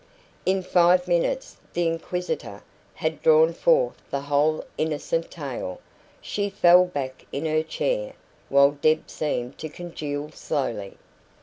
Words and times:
In 0.47 0.63
five 0.63 1.07
minutes 1.07 1.57
the 1.73 1.85
inquisitor 1.85 2.63
had 2.95 3.21
drawn 3.21 3.53
forth 3.53 4.01
the 4.09 4.21
whole 4.21 4.65
innocent 4.75 5.29
tale. 5.29 5.79
She 6.21 6.49
fell 6.49 6.85
back 6.87 7.27
in 7.31 7.45
her 7.45 7.61
chair, 7.61 8.13
while 8.49 8.71
Deb 8.71 9.11
seemed 9.11 9.59
to 9.59 9.69
congeal 9.69 10.31
slowly. 10.31 10.97